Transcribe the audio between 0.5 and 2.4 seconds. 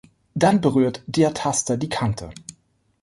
berührt der Taster die Kante.